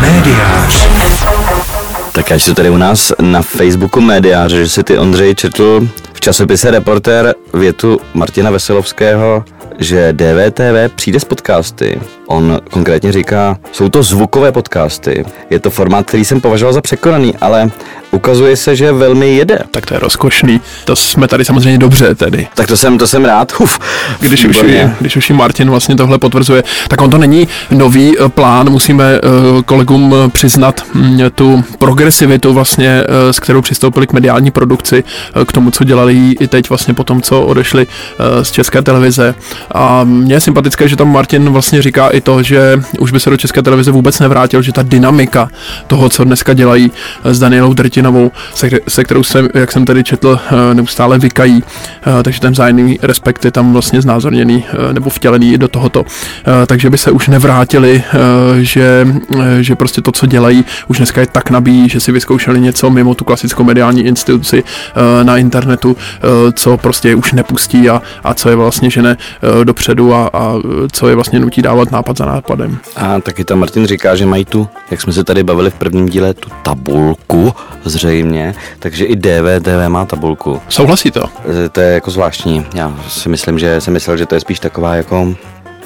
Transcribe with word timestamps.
Médiář. 0.00 0.88
Tak 2.12 2.32
až 2.32 2.44
to 2.44 2.54
tady 2.54 2.70
u 2.70 2.76
nás 2.76 3.12
na 3.20 3.42
Facebooku 3.42 4.00
médiáře, 4.00 4.56
že 4.56 4.68
si 4.68 4.82
ty 4.82 4.98
Ondřej 4.98 5.34
četl 5.34 5.88
v 6.12 6.20
časopise 6.20 6.70
Reportér 6.70 7.34
větu 7.54 8.00
Martina 8.14 8.50
Veselovského, 8.50 9.44
že 9.78 10.12
DVTV 10.12 10.94
přijde 10.94 11.20
s 11.20 11.24
podcasty. 11.24 12.00
On 12.30 12.60
konkrétně 12.70 13.12
říká, 13.12 13.58
jsou 13.72 13.88
to 13.88 14.02
zvukové 14.02 14.52
podcasty. 14.52 15.24
Je 15.50 15.60
to 15.60 15.70
formát, 15.70 16.06
který 16.06 16.24
jsem 16.24 16.40
považoval 16.40 16.72
za 16.72 16.80
překonaný, 16.80 17.34
ale 17.40 17.70
ukazuje 18.10 18.56
se, 18.56 18.76
že 18.76 18.92
velmi 18.92 19.34
jede. 19.34 19.58
Tak 19.70 19.86
to 19.86 19.94
je 19.94 20.00
rozkošný. 20.00 20.60
To 20.84 20.96
jsme 20.96 21.28
tady 21.28 21.44
samozřejmě 21.44 21.78
dobře 21.78 22.14
tedy. 22.14 22.48
Tak 22.54 22.66
to 22.66 22.76
jsem, 22.76 22.98
to 22.98 23.06
jsem 23.06 23.24
rád. 23.24 23.52
Uf, 23.58 23.78
Když 24.20 24.44
už, 24.44 24.62
je, 24.66 24.94
když 25.00 25.16
už 25.16 25.30
i 25.30 25.32
Martin 25.32 25.70
vlastně 25.70 25.96
tohle 25.96 26.18
potvrzuje, 26.18 26.62
tak 26.88 27.00
on 27.00 27.10
to 27.10 27.18
není 27.18 27.48
nový 27.70 28.18
eh, 28.18 28.28
plán, 28.28 28.70
musíme 28.70 29.04
eh, 29.04 29.20
kolegům 29.64 30.14
eh, 30.14 30.28
přiznat 30.28 30.82
mm, 30.94 31.18
tu 31.34 31.64
progresivitu 31.78 32.52
vlastně, 32.52 33.02
s 33.30 33.40
kterou 33.40 33.62
přistoupili 33.62 34.06
k 34.06 34.12
mediální 34.12 34.50
produkci, 34.50 35.04
k 35.46 35.52
tomu, 35.52 35.70
co 35.70 35.84
dělali 35.84 36.36
i 36.40 36.48
teď 36.48 36.68
vlastně 36.68 36.94
po 36.94 37.04
tom, 37.04 37.22
co 37.22 37.42
odešli 37.42 37.86
z 38.42 38.50
české 38.50 38.82
televize. 38.82 39.34
A 39.74 40.04
mně 40.04 40.34
je 40.34 40.40
sympatické, 40.40 40.88
že 40.88 40.96
tam 40.96 41.12
Martin 41.12 41.50
vlastně 41.50 41.82
říká 41.82 42.08
i 42.18 42.20
to, 42.20 42.42
že 42.42 42.80
už 42.98 43.12
by 43.12 43.20
se 43.20 43.30
do 43.30 43.36
české 43.36 43.62
televize 43.62 43.90
vůbec 43.90 44.20
nevrátil, 44.20 44.62
že 44.62 44.72
ta 44.72 44.82
dynamika 44.82 45.48
toho, 45.86 46.08
co 46.08 46.24
dneska 46.24 46.52
dělají 46.52 46.90
eh, 47.24 47.34
s 47.34 47.38
Danielou 47.38 47.74
Drtinovou, 47.74 48.30
se, 48.54 48.70
se 48.88 49.04
kterou 49.04 49.22
jsem, 49.22 49.48
jak 49.54 49.72
jsem 49.72 49.84
tady 49.84 50.04
četl, 50.04 50.40
eh, 50.40 50.74
neustále 50.74 51.18
vykají, 51.18 51.62
eh, 51.62 52.22
takže 52.22 52.40
ten 52.40 52.52
vzájemný 52.52 52.98
respekt 53.02 53.44
je 53.44 53.50
tam 53.50 53.72
vlastně 53.72 54.02
znázorněný 54.02 54.64
nebo 54.92 55.10
vtělený 55.10 55.58
do 55.58 55.68
tohoto. 55.68 56.04
Takže 56.66 56.90
by 56.90 56.98
se 56.98 57.10
už 57.10 57.28
nevrátili, 57.28 58.02
že, 58.60 59.06
že 59.60 59.76
prostě 59.76 60.00
to, 60.00 60.12
co 60.12 60.26
dělají, 60.26 60.64
už 60.88 60.96
dneska 60.96 61.20
je 61.20 61.26
tak 61.26 61.50
nabíjí, 61.50 61.88
že 61.88 62.00
si 62.00 62.12
vyzkoušeli 62.12 62.60
něco 62.60 62.90
mimo 62.90 63.14
tu 63.14 63.24
klasickou 63.24 63.64
mediální 63.64 64.02
instituci 64.02 64.64
na 65.22 65.36
internetu, 65.36 65.96
co 66.54 66.76
prostě 66.76 67.14
už 67.14 67.32
nepustí 67.32 67.90
a, 67.90 68.02
a 68.24 68.34
co 68.34 68.48
je 68.48 68.56
vlastně 68.56 68.90
žene 68.90 69.16
dopředu 69.64 70.14
a, 70.14 70.30
a 70.32 70.54
co 70.92 71.08
je 71.08 71.14
vlastně 71.14 71.40
nutí 71.40 71.62
dávat 71.62 71.92
nápad 71.92 72.07
za 72.16 72.26
nápadem. 72.26 72.78
A 72.96 73.20
taky 73.20 73.44
tam 73.44 73.58
Martin 73.58 73.86
říká, 73.86 74.16
že 74.16 74.26
mají 74.26 74.44
tu, 74.44 74.68
jak 74.90 75.00
jsme 75.00 75.12
se 75.12 75.24
tady 75.24 75.42
bavili 75.42 75.70
v 75.70 75.74
prvním 75.74 76.08
díle, 76.08 76.34
tu 76.34 76.50
tabulku 76.62 77.54
zřejmě, 77.84 78.54
takže 78.78 79.04
i 79.04 79.16
DVTV 79.16 79.88
má 79.88 80.04
tabulku. 80.04 80.60
Souhlasí 80.68 81.10
to? 81.10 81.24
E, 81.64 81.68
To 81.68 81.80
je 81.80 81.94
jako 81.94 82.10
zvláštní. 82.10 82.66
Já 82.74 82.94
si 83.08 83.28
myslím, 83.28 83.58
že 83.58 83.80
jsem 83.80 83.92
myslel, 83.92 84.16
že 84.16 84.26
to 84.26 84.34
je 84.34 84.40
spíš 84.40 84.60
taková 84.60 84.94
jako 84.94 85.34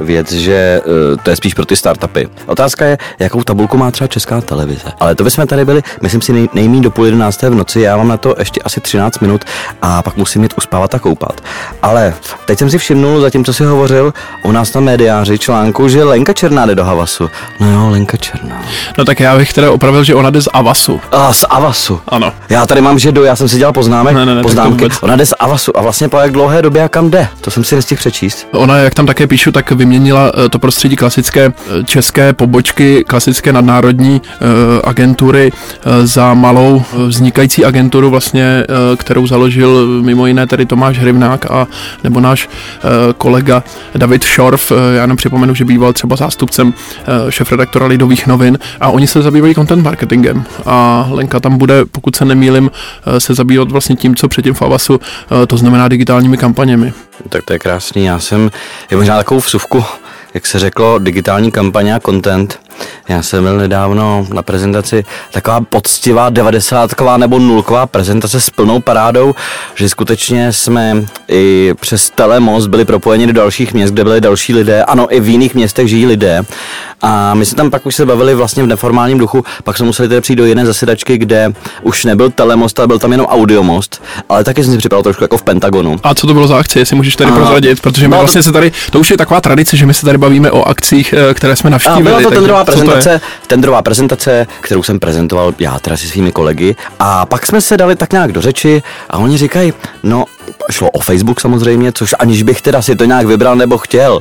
věc, 0.02 0.32
že 0.32 0.52
e, 0.52 0.80
to 1.22 1.30
je 1.30 1.36
spíš 1.36 1.54
pro 1.54 1.66
ty 1.66 1.76
startupy. 1.76 2.28
Otázka 2.46 2.84
je, 2.86 2.98
jakou 3.18 3.42
tabulku 3.42 3.76
má 3.76 3.90
třeba 3.90 4.08
česká 4.08 4.40
televize. 4.40 4.92
Ale 5.00 5.14
to 5.14 5.24
bychom 5.24 5.46
tady 5.46 5.64
byli, 5.64 5.82
myslím 6.02 6.22
si, 6.22 6.32
nej, 6.32 6.48
nejmí 6.54 6.80
do 6.80 6.90
půl 6.90 7.04
jedenácté 7.04 7.50
v 7.50 7.54
noci. 7.54 7.80
Já 7.80 7.96
mám 7.96 8.08
na 8.08 8.16
to 8.16 8.34
ještě 8.38 8.60
asi 8.64 8.80
13 8.80 9.18
minut 9.18 9.44
a 9.82 10.02
pak 10.02 10.16
musím 10.16 10.42
jít 10.42 10.54
uspávat 10.58 10.94
a 10.94 10.98
koupat. 10.98 11.40
Ale 11.82 12.14
teď 12.46 12.58
jsem 12.58 12.70
si 12.70 12.78
všimnul, 12.78 13.20
zatímco 13.20 13.52
si 13.52 13.64
hovořil 13.64 14.14
u 14.42 14.52
nás 14.52 14.74
na 14.74 14.80
médiáři 14.80 15.38
článku, 15.38 15.88
že 15.88 16.04
Lenka 16.04 16.32
Černá 16.32 16.66
jde 16.66 16.74
do 16.74 16.84
Havasu. 16.84 17.30
No 17.60 17.70
jo, 17.70 17.90
Lenka 17.90 18.16
Černá. 18.16 18.62
No 18.98 19.04
tak 19.04 19.20
já 19.20 19.36
bych 19.36 19.52
teda 19.52 19.70
opravil, 19.70 20.04
že 20.04 20.14
ona 20.14 20.30
jde 20.30 20.42
z 20.42 20.48
Avasu. 20.52 21.00
A 21.12 21.32
z 21.32 21.44
Avasu. 21.50 22.00
Ano. 22.08 22.32
Já 22.48 22.66
tady 22.66 22.80
mám, 22.80 22.98
že 22.98 23.12
do, 23.12 23.24
já 23.24 23.36
jsem 23.36 23.48
si 23.48 23.58
dělal 23.58 23.72
poznámek, 23.72 24.14
Ne, 24.14 24.26
ne, 24.26 24.34
ne, 24.34 24.42
poznámky. 24.42 24.88
Ona 25.00 25.16
jde 25.16 25.26
z 25.26 25.34
Avasu 25.38 25.78
a 25.78 25.82
vlastně 25.82 26.08
po 26.08 26.18
jak 26.18 26.32
dlouhé 26.32 26.62
době 26.62 26.82
a 26.84 26.88
kam 26.88 27.10
jde? 27.10 27.28
To 27.40 27.50
jsem 27.50 27.64
si 27.64 27.74
nestihl 27.74 27.98
přečíst. 27.98 28.46
Ona, 28.52 28.78
jak 28.78 28.94
tam 28.94 29.06
také 29.06 29.26
píšu, 29.26 29.52
tak 29.52 29.70
vyměnila 29.70 29.91
eh, 29.96 30.48
to 30.48 30.58
prostředí 30.58 30.96
klasické 30.96 31.44
eh, 31.44 31.84
české 31.84 32.32
pobočky, 32.32 33.04
klasické 33.04 33.52
nadnárodní 33.52 34.22
eh, 34.24 34.38
agentury 34.84 35.52
za 36.02 36.34
malou 36.34 36.82
vznikající 37.06 37.64
agenturu 37.64 38.10
vlastně, 38.10 38.64
kterou 38.96 39.26
založil 39.26 39.86
mimo 40.02 40.26
jiné 40.26 40.46
tedy 40.46 40.66
Tomáš 40.66 40.98
Hrivnák 40.98 41.50
a 41.50 41.66
nebo 42.04 42.20
náš 42.20 42.48
kolega 43.18 43.62
David 43.94 44.24
Šorf. 44.24 44.72
Já 44.94 45.02
jenom 45.02 45.16
připomenu, 45.16 45.54
že 45.54 45.64
býval 45.64 45.92
třeba 45.92 46.16
zástupcem 46.16 46.74
šefredaktora 47.28 47.86
Lidových 47.86 48.26
novin 48.26 48.58
a 48.80 48.88
oni 48.88 49.06
se 49.06 49.22
zabývají 49.22 49.54
content 49.54 49.84
marketingem 49.84 50.44
a 50.66 51.06
Lenka 51.10 51.40
tam 51.40 51.58
bude, 51.58 51.84
pokud 51.84 52.16
se 52.16 52.24
nemýlim, 52.24 52.70
se 53.18 53.34
zabývat 53.34 53.70
vlastně 53.70 53.96
tím, 53.96 54.14
co 54.14 54.28
předtím 54.28 54.54
v 54.54 54.62
Avasu, 54.62 55.00
to 55.46 55.56
znamená 55.56 55.88
digitálními 55.88 56.36
kampaněmi. 56.36 56.92
Tak 57.28 57.44
to 57.44 57.52
je 57.52 57.58
krásný. 57.58 58.04
Já 58.04 58.18
jsem, 58.18 58.50
je 58.90 58.96
možná 58.96 59.16
takovou 59.16 59.40
vsuvku, 59.40 59.71
jak 60.34 60.46
se 60.46 60.58
řeklo, 60.58 60.98
digitální 60.98 61.50
kampaně 61.50 61.94
a 61.94 62.00
content. 62.00 62.60
Já 63.08 63.22
jsem 63.22 63.44
byl 63.44 63.56
nedávno 63.56 64.26
na 64.32 64.42
prezentaci 64.42 65.04
taková 65.32 65.60
poctivá 65.60 66.30
90 66.30 66.90
nebo 67.16 67.38
nulková 67.38 67.86
prezentace 67.86 68.40
s 68.40 68.50
plnou 68.50 68.80
parádou, 68.80 69.34
že 69.74 69.88
skutečně 69.88 70.52
jsme 70.52 71.04
i 71.28 71.74
přes 71.80 72.10
telemost 72.10 72.68
byli 72.68 72.84
propojeni 72.84 73.26
do 73.26 73.32
dalších 73.32 73.74
měst, 73.74 73.90
kde 73.92 74.04
byli 74.04 74.20
další 74.20 74.54
lidé. 74.54 74.84
Ano, 74.84 75.14
i 75.14 75.20
v 75.20 75.28
jiných 75.28 75.54
městech 75.54 75.88
žijí 75.88 76.06
lidé. 76.06 76.42
A 77.04 77.34
my 77.34 77.46
jsme 77.46 77.56
tam 77.56 77.70
pak 77.70 77.86
už 77.86 77.94
se 77.94 78.06
bavili 78.06 78.34
vlastně 78.34 78.62
v 78.62 78.66
neformálním 78.66 79.18
duchu, 79.18 79.44
pak 79.64 79.76
jsme 79.76 79.86
museli 79.86 80.08
tedy 80.08 80.20
přijít 80.20 80.36
do 80.36 80.44
jiné 80.46 80.66
zasedačky, 80.66 81.18
kde 81.18 81.52
už 81.82 82.04
nebyl 82.04 82.30
telemost, 82.30 82.78
ale 82.78 82.88
byl 82.88 82.98
tam 82.98 83.12
jenom 83.12 83.26
audiomost, 83.26 84.02
ale 84.28 84.44
taky 84.44 84.64
jsem 84.64 84.72
si 84.72 84.78
připadal 84.78 85.02
trošku 85.02 85.24
jako 85.24 85.36
v 85.36 85.42
Pentagonu. 85.42 85.96
A 86.02 86.14
co 86.14 86.26
to 86.26 86.34
bylo 86.34 86.46
za 86.46 86.56
akci, 86.58 86.78
jestli 86.78 86.96
můžeš 86.96 87.16
tady 87.16 87.30
A- 87.30 87.34
prozradit, 87.34 87.80
protože 87.80 88.08
my 88.08 88.10
No, 88.12 88.16
to- 88.16 88.20
vlastně 88.20 88.42
se 88.42 88.52
tady, 88.52 88.72
to 88.90 89.00
už 89.00 89.10
je 89.10 89.16
taková 89.16 89.40
tradice, 89.40 89.76
že 89.76 89.86
my 89.86 89.94
se 89.94 90.06
tady 90.06 90.18
bavíme 90.18 90.50
o 90.50 90.62
akcích, 90.68 91.12
eh, 91.30 91.34
které 91.34 91.56
jsme 91.56 91.68
A 91.68 91.70
navštívili. 91.70 92.02
byla 92.02 92.16
to 92.22 92.28
takže 92.30 92.40
tendrová 92.64 92.94
prezentace, 92.94 93.20
tendrová 93.46 93.82
prezentace, 93.82 94.46
kterou 94.60 94.82
jsem 94.82 94.98
prezentoval 95.00 95.54
já 95.58 95.78
teda 95.78 95.96
se 95.96 96.06
svými 96.06 96.32
kolegy. 96.32 96.76
A 96.98 97.26
pak 97.26 97.46
jsme 97.46 97.60
se 97.60 97.76
dali 97.76 97.96
tak 97.96 98.12
nějak 98.12 98.32
do 98.32 98.40
řeči 98.40 98.82
a 99.10 99.18
oni 99.18 99.38
říkají, 99.38 99.72
no 100.02 100.24
šlo 100.70 100.90
o 100.90 101.00
Facebook 101.00 101.40
samozřejmě, 101.40 101.92
což 101.92 102.14
aniž 102.18 102.42
bych 102.42 102.62
teda 102.62 102.82
si 102.82 102.96
to 102.96 103.04
nějak 103.04 103.26
vybral 103.26 103.56
nebo 103.56 103.78
chtěl, 103.78 104.20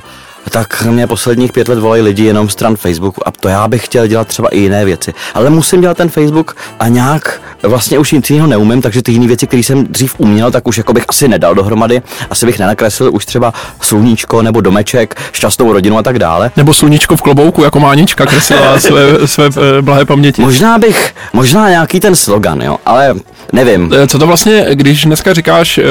tak 0.49 0.83
mě 0.83 1.07
posledních 1.07 1.51
pět 1.51 1.67
let 1.67 1.79
volají 1.79 2.01
lidi 2.01 2.23
jenom 2.23 2.49
stran 2.49 2.75
Facebooku 2.75 3.27
a 3.27 3.31
to 3.31 3.47
já 3.47 3.67
bych 3.67 3.85
chtěl 3.85 4.07
dělat 4.07 4.27
třeba 4.27 4.49
i 4.49 4.59
jiné 4.59 4.85
věci. 4.85 5.13
Ale 5.33 5.49
musím 5.49 5.81
dělat 5.81 5.97
ten 5.97 6.09
Facebook 6.09 6.55
a 6.79 6.87
nějak 6.87 7.41
vlastně 7.63 7.99
už 7.99 8.11
nic 8.11 8.29
jiného 8.29 8.47
neumím, 8.47 8.81
takže 8.81 9.01
ty 9.01 9.11
jiné 9.11 9.27
věci, 9.27 9.47
které 9.47 9.63
jsem 9.63 9.87
dřív 9.87 10.15
uměl, 10.17 10.51
tak 10.51 10.67
už 10.67 10.77
jako 10.77 10.93
bych 10.93 11.03
asi 11.07 11.27
nedal 11.27 11.55
dohromady. 11.55 12.01
Asi 12.29 12.45
bych 12.45 12.59
nenakreslil 12.59 13.15
už 13.15 13.25
třeba 13.25 13.53
sluníčko 13.81 14.41
nebo 14.41 14.61
domeček, 14.61 15.21
šťastnou 15.31 15.73
rodinu 15.73 15.97
a 15.97 16.03
tak 16.03 16.19
dále. 16.19 16.51
Nebo 16.57 16.73
sluníčko 16.73 17.15
v 17.15 17.21
klobouku, 17.21 17.63
jako 17.63 17.79
Mánička 17.79 18.25
kreslila 18.25 18.79
své, 18.79 19.27
své 19.27 19.45
eh, 19.45 19.81
blahé 19.81 20.05
paměti. 20.05 20.41
Možná 20.41 20.77
bych, 20.77 21.15
možná 21.33 21.69
nějaký 21.69 21.99
ten 21.99 22.15
slogan, 22.15 22.61
jo, 22.61 22.77
ale 22.85 23.15
nevím. 23.53 23.93
Eh, 23.95 24.07
Co 24.07 24.19
to 24.19 24.27
vlastně, 24.27 24.65
když 24.73 25.05
dneska 25.05 25.33
říkáš, 25.33 25.77
eh, 25.77 25.83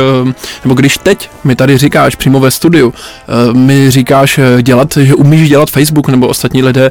nebo 0.64 0.74
když 0.74 0.98
teď 0.98 1.30
mi 1.44 1.56
tady 1.56 1.78
říkáš 1.78 2.16
přímo 2.16 2.40
ve 2.40 2.50
studiu, 2.50 2.94
mi 3.52 3.90
říkáš 3.90 4.39
dělat, 4.62 4.96
že 4.96 5.14
umíš 5.14 5.48
dělat 5.48 5.70
Facebook, 5.70 6.08
nebo 6.08 6.28
ostatní 6.28 6.62
lidé 6.62 6.90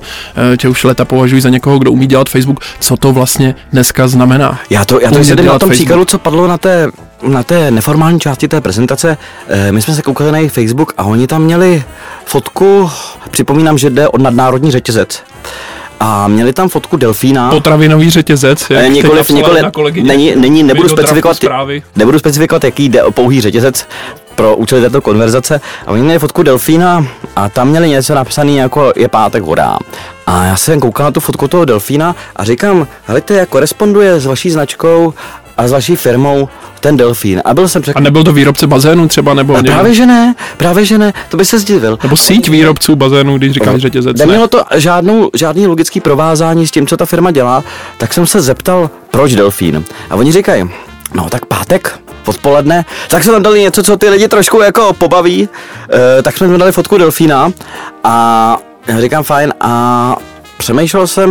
eh, 0.53 0.57
tě 0.57 0.67
už 0.69 0.83
leta 0.83 1.05
považují 1.05 1.41
za 1.41 1.49
někoho, 1.49 1.79
kdo 1.79 1.91
umí 1.91 2.07
dělat 2.07 2.29
Facebook, 2.29 2.59
co 2.79 2.97
to 2.97 3.11
vlastně 3.11 3.55
dneska 3.73 4.07
znamená? 4.07 4.59
Já 4.69 4.85
to, 4.85 4.99
já 5.01 5.11
to 5.11 5.17
vysvětlím 5.19 5.45
na 5.47 5.51
tom 5.51 5.59
Facebook. 5.59 5.75
příkladu, 5.75 6.05
co 6.05 6.19
padlo 6.19 6.47
na 6.47 6.57
té, 6.57 6.87
na 7.27 7.43
té 7.43 7.71
neformální 7.71 8.19
části 8.19 8.47
té 8.47 8.61
prezentace. 8.61 9.17
Eh, 9.47 9.71
My 9.71 9.81
jsme 9.81 9.93
se 9.93 10.01
koukali 10.01 10.31
na 10.31 10.37
jejich 10.37 10.51
Facebook 10.51 10.93
a 10.97 11.03
oni 11.03 11.27
tam 11.27 11.43
měli 11.43 11.83
fotku, 12.25 12.89
připomínám, 13.31 13.77
že 13.77 13.89
jde 13.89 14.07
o 14.07 14.17
nadnárodní 14.17 14.71
řetězec. 14.71 15.23
A 15.99 16.27
měli 16.27 16.53
tam 16.53 16.69
fotku 16.69 16.97
delfína. 16.97 17.49
Potravinový 17.49 18.09
řetězec, 18.09 18.69
jak 18.69 18.83
Eh, 18.85 18.89
nikoliv, 18.89 19.29
nikoliv, 19.29 19.65
není, 20.03 20.33
není, 20.35 20.63
nebudu 20.63 20.89
specifikovat, 20.89 21.37
nebudu 21.95 22.19
specifikovat, 22.19 22.63
jaký 22.63 22.89
jde 22.89 23.03
o 23.03 23.11
pouhý 23.11 23.41
řetězec 23.41 23.85
pro 24.39 24.55
účely 24.55 24.81
této 24.81 25.01
konverzace. 25.01 25.61
A 25.87 25.91
oni 25.91 26.01
měli 26.03 26.19
fotku 26.19 26.43
delfína 26.43 27.05
a 27.35 27.49
tam 27.49 27.67
měli 27.69 27.89
něco 27.89 28.15
napsané 28.15 28.51
jako 28.51 28.93
je 28.95 29.07
pátek 29.07 29.43
voda. 29.43 29.77
A 30.27 30.45
já 30.45 30.55
jsem 30.57 30.79
koukal 30.79 31.03
na 31.05 31.11
tu 31.11 31.19
fotku 31.19 31.47
toho 31.47 31.65
delfína 31.65 32.15
a 32.35 32.43
říkám, 32.43 32.87
helejte, 33.05 33.33
jak 33.33 33.49
koresponduje 33.49 34.19
s 34.19 34.25
vaší 34.25 34.51
značkou 34.51 35.13
a 35.57 35.67
s 35.67 35.71
vaší 35.71 35.95
firmou 35.95 36.49
ten 36.79 36.97
delfín. 36.97 37.41
A 37.45 37.53
byl 37.53 37.67
jsem 37.67 37.79
A 37.79 37.81
překvapen. 37.81 38.03
nebyl 38.03 38.23
to 38.23 38.33
výrobce 38.33 38.67
bazénu 38.67 39.07
třeba, 39.07 39.33
nebo, 39.33 39.55
A 39.57 39.61
právě 39.63 39.93
že 39.93 40.05
ne, 40.05 40.35
právě 40.57 40.85
že 40.85 40.97
ne, 40.97 41.13
to 41.29 41.37
by 41.37 41.45
se 41.45 41.59
zdivil. 41.59 41.99
nebo 42.03 42.17
síť 42.17 42.49
výrobců 42.49 42.95
bazénů, 42.95 43.37
když 43.37 43.51
říkáš 43.51 43.81
řetězec. 43.81 44.17
ne? 44.17 44.25
Nemělo 44.25 44.47
to 44.47 44.63
žádnou, 44.75 45.29
žádný 45.33 45.67
logický 45.67 45.99
provázání 45.99 46.67
s 46.67 46.71
tím, 46.71 46.87
co 46.87 46.97
ta 46.97 47.05
firma 47.05 47.31
dělá, 47.31 47.63
tak 47.97 48.13
jsem 48.13 48.25
se 48.25 48.41
zeptal, 48.41 48.89
proč 49.11 49.35
delfín. 49.35 49.83
A 50.09 50.15
oni 50.15 50.31
říkají, 50.31 50.69
no 51.13 51.29
tak 51.29 51.45
pátek, 51.45 51.99
odpoledne, 52.29 52.85
tak 53.07 53.23
jsme 53.23 53.33
tam 53.33 53.43
dali 53.43 53.61
něco, 53.61 53.83
co 53.83 53.97
ty 53.97 54.09
lidi 54.09 54.27
trošku 54.27 54.61
jako 54.61 54.93
pobaví, 54.93 55.49
e, 56.19 56.21
tak 56.23 56.37
jsme 56.37 56.47
tam 56.47 56.57
dali 56.57 56.71
fotku 56.71 56.97
delfína 56.97 57.51
a 58.03 58.57
já 58.87 59.01
říkám 59.01 59.23
fajn 59.23 59.53
a 59.61 60.15
přemýšlel 60.57 61.07
jsem, 61.07 61.29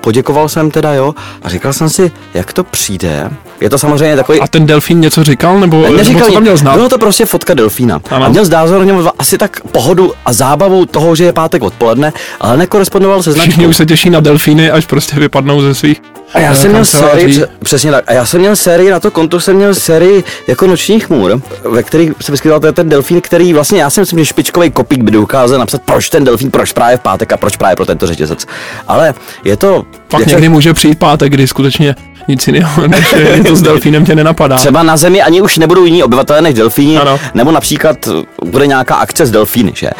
poděkoval 0.00 0.48
jsem 0.48 0.70
teda, 0.70 0.94
jo, 0.94 1.14
a 1.42 1.48
říkal 1.48 1.72
jsem 1.72 1.88
si, 1.88 2.12
jak 2.34 2.52
to 2.52 2.64
přijde. 2.64 3.30
Je 3.60 3.70
to 3.70 3.78
samozřejmě 3.78 4.16
takový... 4.16 4.40
A 4.40 4.46
ten 4.46 4.66
delfín 4.66 5.00
něco 5.00 5.24
říkal, 5.24 5.60
nebo, 5.60 5.82
Neříkal, 5.82 6.14
nebo 6.14 6.26
co 6.26 6.32
tam 6.32 6.42
měl 6.42 6.56
znát? 6.56 6.74
Bylo 6.74 6.88
to 6.88 6.98
prostě 6.98 7.26
fotka 7.26 7.54
delfína. 7.54 8.00
Ano. 8.10 8.26
A 8.26 8.28
měl 8.28 8.44
zdázorně 8.44 8.94
asi 9.18 9.38
tak 9.38 9.60
pohodu 9.60 10.12
a 10.24 10.32
zábavu 10.32 10.86
toho, 10.86 11.14
že 11.14 11.24
je 11.24 11.32
pátek 11.32 11.62
odpoledne, 11.62 12.12
ale 12.40 12.56
nekorespondoval 12.56 13.22
se 13.22 13.32
značkou. 13.32 13.50
Všichni 13.50 13.66
už 13.66 13.76
se 13.76 13.86
těší 13.86 14.10
na 14.10 14.20
delfíny, 14.20 14.70
až 14.70 14.86
prostě 14.86 15.20
vypadnou 15.20 15.60
ze 15.60 15.74
svých 15.74 16.02
A 16.34 16.38
já 16.40 16.54
jsem 16.54 16.70
měl 16.70 16.84
sérii, 16.84 17.28
pře- 17.28 17.48
přesně 17.64 17.90
tak, 17.90 18.04
a 18.06 18.12
já 18.12 18.26
jsem 18.26 18.40
měl 18.40 18.56
sérii, 18.56 18.90
na 18.90 19.00
to 19.00 19.10
konto 19.10 19.40
jsem 19.40 19.56
měl 19.56 19.74
sérii 19.74 20.24
jako 20.46 20.66
nočních 20.66 21.10
můr, 21.10 21.40
ve 21.70 21.82
kterých 21.82 22.10
se 22.20 22.32
vyskytoval 22.32 22.60
ten, 22.60 22.74
ten 22.74 22.88
delfín, 22.88 23.20
který 23.20 23.52
vlastně, 23.52 23.80
já 23.82 23.90
si 23.90 24.00
myslím, 24.00 24.18
že 24.18 24.24
špičkový 24.24 24.70
kopík 24.70 25.02
by 25.02 25.10
dokázal 25.10 25.58
napsat, 25.58 25.82
proč 25.82 26.08
ten 26.10 26.24
delfín, 26.24 26.50
proč 26.50 26.72
právě 26.72 26.96
v 26.96 27.00
pátek 27.00 27.32
a 27.32 27.36
proč 27.36 27.56
právě 27.56 27.76
pro 27.76 27.86
tento 27.86 28.06
řetězec. 28.06 28.46
Ale 28.88 29.14
je 29.44 29.56
to... 29.56 29.84
Fakt 30.10 30.20
jak 30.20 30.28
se- 30.28 30.34
někdy 30.34 30.48
může 30.48 30.74
přijít 30.74 30.98
pátek, 30.98 31.32
kdy 31.32 31.46
skutečně 31.46 31.96
nic 32.28 32.46
jiného, 32.46 32.86
než 32.88 33.12
je 33.12 33.44
to 33.44 33.56
s 33.56 33.62
delfínem 33.62 34.04
tě 34.04 34.14
nenapadá. 34.14 34.56
Třeba 34.56 34.82
na 34.82 34.96
zemi 34.96 35.22
ani 35.22 35.40
už 35.40 35.58
nebudou 35.58 35.84
jiní 35.84 36.02
obyvatelé 36.02 36.42
než 36.42 36.54
delfíni, 36.54 36.96
Ano. 36.98 37.20
nebo 37.34 37.50
například 37.52 38.08
bude 38.44 38.66
nějaká 38.66 38.94
akce 38.94 39.26
s 39.26 39.30
delfíny, 39.30 39.72
že? 39.76 39.90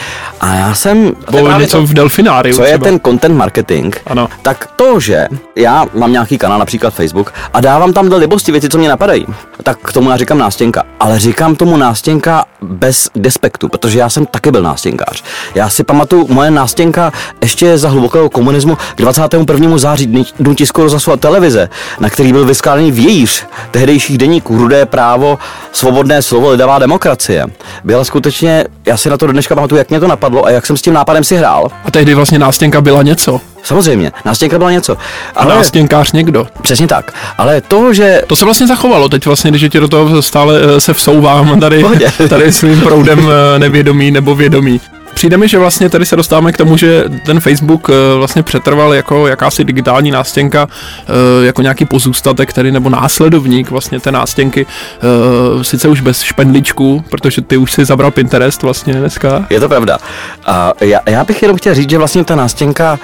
A 0.40 0.55
já 0.55 0.75
jsem... 0.75 1.05
je 1.05 1.12
Nebo 1.32 1.44
právě 1.46 1.64
něco 1.67 1.76
to- 1.76 1.87
v 1.87 1.94
delfináriu 1.94 2.56
co 2.56 2.62
je 2.62 2.69
třeba. 2.69 2.85
ten 2.85 3.00
content 3.06 3.37
marketing, 3.37 3.94
Ano. 4.06 4.28
tak 4.43 4.69
to, 4.76 5.00
že 5.00 5.26
já 5.56 5.87
mám 5.94 6.12
nějaký 6.12 6.21
kanál, 6.38 6.58
například 6.58 6.94
Facebook, 6.94 7.32
a 7.54 7.60
dávám 7.60 7.92
tam 7.92 8.08
do 8.08 8.16
libosti 8.16 8.52
věci, 8.52 8.69
co 8.69 8.78
mě 8.78 8.88
napadají, 8.88 9.26
tak 9.62 9.78
k 9.78 9.92
tomu 9.92 10.10
já 10.10 10.16
říkám 10.16 10.38
nástěnka. 10.38 10.82
Ale 11.00 11.19
říkám 11.19 11.56
tomu 11.56 11.76
nástěnka 11.76 12.44
bez 12.62 13.08
despektu, 13.14 13.69
protože 13.69 13.98
já 13.98 14.08
jsem 14.08 14.26
taky 14.26 14.50
byl 14.50 14.62
nástěnkář. 14.62 15.22
Já 15.54 15.69
si 15.69 15.84
pamatuju 15.84 16.26
moje 16.28 16.50
nástěnka 16.50 17.12
ještě 17.40 17.78
za 17.78 17.88
hlubokého 17.88 18.30
komunismu 18.30 18.76
k 18.76 18.98
21. 18.98 19.78
září 19.78 20.24
dnu 20.38 20.54
tisku 20.54 20.82
rozhlasu 20.82 21.16
televize, 21.16 21.69
na 22.00 22.10
který 22.10 22.32
byl 22.32 22.44
vyskládaný 22.44 22.92
vějíř 22.92 23.46
tehdejších 23.70 24.18
deníků, 24.18 24.58
rudé 24.58 24.86
právo, 24.86 25.38
svobodné 25.72 26.22
slovo, 26.22 26.50
lidová 26.50 26.78
demokracie. 26.78 27.46
Byla 27.84 28.04
skutečně, 28.04 28.64
já 28.86 28.96
si 28.96 29.10
na 29.10 29.16
to 29.16 29.26
dneška 29.26 29.54
pamatuju, 29.54 29.78
jak 29.78 29.90
mě 29.90 30.00
to 30.00 30.08
napadlo 30.08 30.44
a 30.44 30.50
jak 30.50 30.66
jsem 30.66 30.76
s 30.76 30.82
tím 30.82 30.94
nápadem 30.94 31.25
si 31.25 31.36
hrál. 31.36 31.68
A 31.84 31.90
tehdy 31.90 32.14
vlastně 32.14 32.38
nástěnka 32.38 32.80
byla 32.80 33.02
něco. 33.02 33.40
Samozřejmě, 33.62 34.12
nástěnka 34.25 34.59
byla 34.59 34.70
něco. 34.70 34.97
Ale 35.37 35.55
nástěnkář 35.55 36.12
někdo. 36.12 36.47
přesně 36.62 36.87
tak. 36.87 37.12
Ale 37.38 37.61
to, 37.61 37.94
že 37.94 38.23
To 38.26 38.37
se 38.37 38.44
vlastně 38.44 38.67
zachovalo 38.67 39.09
teď 39.09 39.26
vlastně, 39.26 39.50
když 39.50 39.64
tě 39.69 39.81
do 39.81 39.88
toho 39.88 40.23
stále 40.23 40.61
eh, 40.76 40.81
se 40.81 40.93
vsouvám 40.93 41.61
tady, 41.61 41.85
tady 42.29 42.53
svým 42.53 42.81
proudem 42.81 43.29
eh, 43.55 43.59
nevědomí 43.59 44.11
nebo 44.11 44.35
vědomí. 44.35 44.81
Přijde 45.22 45.36
mi, 45.36 45.48
že 45.48 45.58
vlastně 45.58 45.88
tady 45.88 46.06
se 46.06 46.16
dostáváme 46.16 46.52
k 46.52 46.56
tomu, 46.56 46.76
že 46.76 47.04
ten 47.26 47.40
Facebook 47.40 47.90
eh, 47.90 48.16
vlastně 48.16 48.42
přetrval 48.42 48.94
jako 48.94 49.26
jakási 49.26 49.64
digitální 49.64 50.10
nástěnka, 50.10 50.69
eh, 50.69 51.46
jako 51.46 51.62
nějaký 51.62 51.84
pozůstatek 51.84 52.52
tedy, 52.52 52.72
nebo 52.72 52.88
následovník 52.88 53.70
vlastně 53.70 54.00
té 54.00 54.12
nástěnky, 54.12 54.66
eh, 54.66 55.64
sice 55.64 55.88
už 55.88 56.00
bez 56.00 56.22
špendličků, 56.22 57.04
protože 57.10 57.42
ty 57.42 57.56
už 57.56 57.72
si 57.72 57.84
zabral 57.84 58.10
Pinterest 58.10 58.62
vlastně 58.62 58.94
dneska. 58.94 59.46
je 59.50 59.60
to 59.60 59.69
pravda. 59.69 59.98
A 60.46 60.72
já, 60.80 61.00
já 61.06 61.25
bych 61.25 61.42
jenom 61.42 61.56
chtěl 61.56 61.75
říct, 61.75 61.90
že 61.90 61.98
vlastně 61.98 62.25
ta 62.25 62.36
nástěnka, 62.36 62.98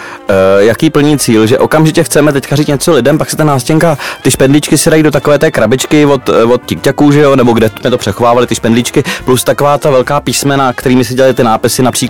jaký 0.59 0.91
plní 0.91 1.19
cíl, 1.19 1.47
že 1.47 1.59
okamžitě 1.59 2.05
chceme 2.05 2.33
teďka 2.33 2.57
říct 2.57 2.67
něco 2.67 2.93
lidem, 2.93 3.19
pak 3.19 3.31
se 3.31 3.37
ta 3.37 3.45
nástěnka, 3.45 3.99
ty 4.23 4.31
špendličky 4.31 4.79
si 4.79 4.91
dají 4.91 5.03
do 5.03 5.11
takové 5.11 5.39
té 5.39 5.51
krabičky 5.51 6.07
od, 6.07 6.29
od 6.29 6.63
tikťaků, 6.67 7.13
že 7.13 7.21
jo, 7.21 7.37
nebo 7.37 7.53
kde 7.53 7.71
jsme 7.81 7.91
to 7.91 7.99
přechovávali, 7.99 8.47
ty 8.47 8.55
špendličky, 8.55 9.05
plus 9.25 9.45
taková 9.45 9.79
ta 9.79 9.91
velká 9.91 10.21
písmena, 10.21 10.73
kterými 10.73 11.05
si 11.05 11.15
dělali 11.15 11.35
ty 11.35 11.45
nápisy, 11.45 11.83
například 11.83 12.08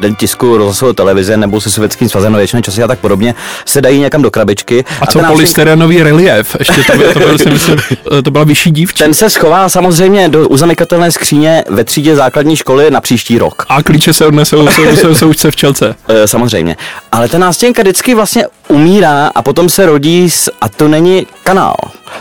Den 0.00 0.14
tisku, 0.14 0.56
rozhlasové 0.56 0.94
televize 0.94 1.36
nebo 1.36 1.60
se 1.60 1.70
sovětským 1.70 2.08
svazem 2.08 2.32
na 2.32 2.38
věčné 2.38 2.62
časy 2.62 2.82
a 2.82 2.86
tak 2.88 2.98
podobně, 2.98 3.34
se 3.64 3.80
dají 3.80 4.00
někam 4.00 4.22
do 4.22 4.30
krabičky. 4.30 4.84
A 5.00 5.06
co 5.06 5.18
ta 5.18 5.24
nástěnka- 5.24 5.32
polystyrenový 5.32 6.02
relief? 6.02 6.56
Ještě 6.58 6.84
to, 6.92 6.98
byl, 6.98 7.12
to, 7.12 7.18
byl, 7.18 7.38
si 7.38 7.50
myslím, 7.50 7.78
eh, 8.18 8.22
to 8.22 8.30
byla 8.30 8.44
vyšší 8.44 8.70
dívčí. 8.70 8.98
ten 8.98 9.14
se 9.14 9.30
schová 9.30 9.68
samozřejmě 9.68 10.28
do 10.28 10.48
uzamykatelné 10.48 11.10
skříně 11.10 11.64
ve 11.68 11.84
třídě 11.84 12.16
základní 12.16 12.56
školy 12.56 12.90
na 12.90 13.00
příští 13.00 13.38
rok. 13.38 13.66
A 13.68 13.82
klíče 13.82 14.12
se 14.12 14.26
odnesou 14.26 14.68
jsou 15.14 15.32
v 15.32 15.50
včelce. 15.50 15.94
E, 16.08 16.28
samozřejmě. 16.28 16.76
Ale 17.12 17.28
ta 17.28 17.38
nástěnka 17.38 17.82
vždycky 17.82 18.14
vlastně 18.14 18.46
umírá 18.68 19.30
a 19.34 19.42
potom 19.42 19.68
se 19.68 19.86
rodí 19.86 20.30
s, 20.30 20.50
a 20.60 20.68
to 20.68 20.88
není 20.88 21.26
kanál. 21.44 21.74